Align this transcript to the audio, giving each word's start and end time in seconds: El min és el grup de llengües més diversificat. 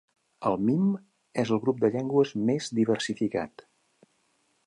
El 0.51 0.55
min 0.69 0.87
és 1.43 1.51
el 1.57 1.61
grup 1.65 1.83
de 1.83 1.91
llengües 1.97 2.33
més 2.49 2.71
diversificat. 2.79 3.67